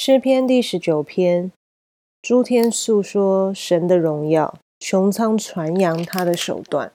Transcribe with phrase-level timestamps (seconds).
[0.00, 1.50] 诗篇第十九篇，
[2.22, 6.92] 诸天诉说神的荣耀，穹苍传扬他的手段。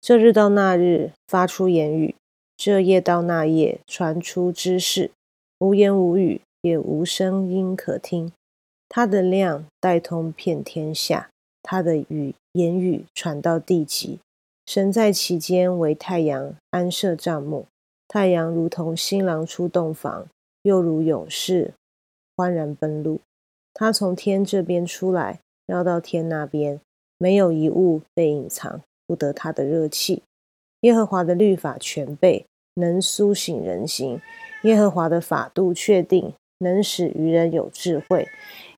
[0.00, 2.14] 这日到那日发出言语，
[2.56, 5.10] 这夜到那夜传出知识，
[5.58, 8.30] 无言无语，也无声音可听。
[8.88, 11.28] 他的亮带通遍天下，
[11.60, 14.20] 他的语言语传到地极。
[14.64, 17.66] 神在其间为太阳安设帐幕，
[18.06, 20.28] 太阳如同新郎出洞房，
[20.62, 21.74] 又如勇士。
[22.38, 23.18] 欢然奔路，
[23.74, 26.80] 他从天这边出来，绕到天那边，
[27.18, 30.22] 没有一物被隐藏，不得他的热气。
[30.82, 34.20] 耶和华的律法全备，能苏醒人心；
[34.62, 38.28] 耶和华的法度确定，能使愚人有智慧；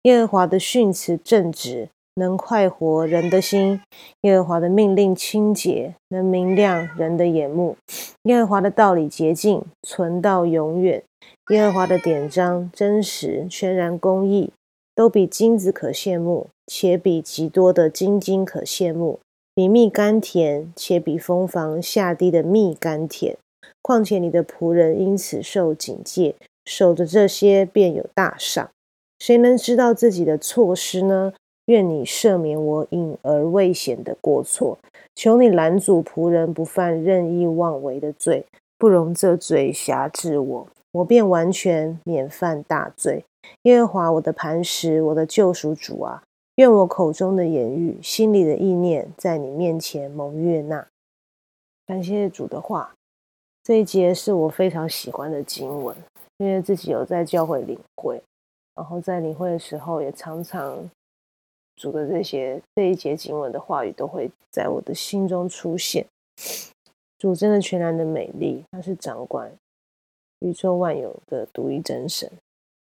[0.04, 3.80] 耶和华的训词正直，能快活人的心；
[4.22, 7.76] 耶和华的命令清洁，能明亮人的眼目；
[8.24, 11.02] 耶和华的道理洁净，存到永远。
[11.50, 14.52] 耶和华的典章真实、全然公义，
[14.94, 19.18] 都比金子可羡慕，且比极多的金金可羡慕；
[19.54, 23.36] 比蜜甘甜，且比蜂房下滴的蜜甘甜。
[23.82, 28.70] 况且你的仆人因此受警戒，守着这些便有大赏。
[29.18, 31.32] 谁能知道自己的错失呢？
[31.66, 34.78] 愿你赦免我隐而未显的过错，
[35.14, 38.44] 求你拦阻仆人不犯任意妄为的罪，
[38.78, 40.68] 不容这罪辖制我。
[40.92, 43.24] 我便完全免犯大罪。
[43.62, 46.22] 耶和华，我的磐石，我的救赎主啊，
[46.56, 50.86] 愿我口中的言语、心里的意念，在你面前蒙悦纳。
[51.86, 52.92] 感谢主的话，
[53.62, 55.96] 这一节是我非常喜欢的经文，
[56.38, 58.20] 因为自己有在教会领会，
[58.74, 60.76] 然后在领会的时候，也常常
[61.80, 66.06] 主的这些这一节经文的话语都会在我的心中出现。
[67.16, 69.50] 主真的全然的美丽，他是掌管。
[70.40, 72.30] 宇宙万有的独一真神，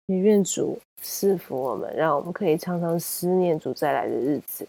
[0.07, 4.67] 也愿主赐福我们，让我们可以常常思念主再来的日子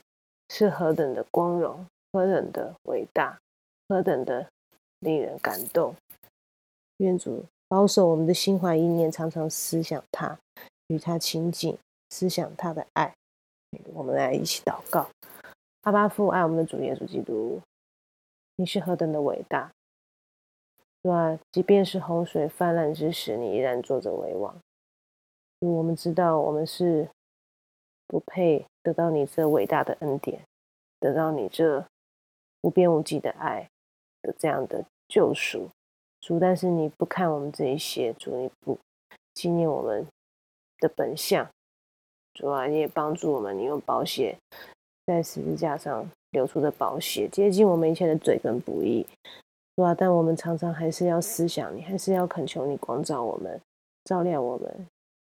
[0.51, 3.37] 是何等的光荣，何等的伟大，
[3.89, 4.47] 何等的
[5.01, 5.95] 令人感动。
[6.99, 10.39] 愿主保守我们的心怀意念，常常思想他，
[10.87, 11.77] 与他亲近，
[12.11, 13.13] 思想他的爱。
[13.95, 15.09] 我们来一起祷告：
[15.83, 17.61] 阿巴父，爱我们的主耶稣基督，
[18.57, 19.73] 你是何等的伟大！
[21.03, 21.39] 对吧？
[21.51, 24.57] 即便是洪水泛滥之时，你依然坐着为王。
[25.61, 27.09] 我们知道，我们是
[28.07, 30.43] 不配得到你这伟大的恩典，
[31.01, 31.85] 得到你这
[32.63, 33.69] 无边无际的爱
[34.23, 35.69] 的这样的救赎。
[36.21, 38.79] 主，但是你不看我们这一些，主你不
[39.35, 40.07] 纪念我们
[40.79, 41.49] 的本相。
[42.35, 44.37] 主啊，你也帮助我们，你用宝血
[45.07, 49.07] 在十字架上流出的宝血，接近我们一切的罪跟不义。
[49.75, 49.95] 是吧？
[49.95, 53.59] 但我们常常还是要思想，你还是要恳求你光照我们，
[54.05, 54.87] 照亮我们，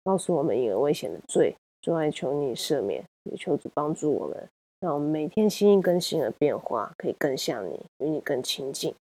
[0.05, 1.53] 告诉我们隐而危险的罪。
[1.81, 4.49] 主啊求你赦免，也求主帮助我们，
[4.79, 8.95] 让我们每天心意更新而变化，可以更像你，与你更亲近。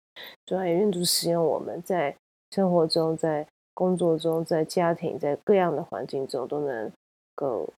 [0.47, 2.15] 主啊，也愿主使用我们在
[2.49, 6.91] 生活中、在工作中、在家庭、在各样的环境中，都能
[7.35, 7.69] 够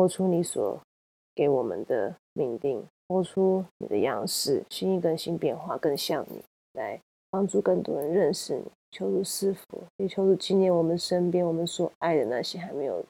[0.00, 0.80] 活出你所
[1.34, 6.42] 给我们的命定，活出你的样式，心意更新变化，更像你。
[6.72, 13.04] 来帮助更多人认识你，求主赐福，也求主纪念我们身边我们所爱的那些还没有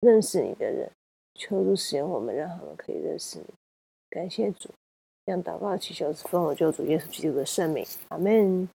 [0.00, 0.90] 认识你的人，
[1.34, 3.44] 求主使用我们，让他们可以认识你。
[4.10, 4.68] 感谢主，
[5.26, 8.68] 让祷告祈求是奉我救主耶稣基督的圣名，阿门。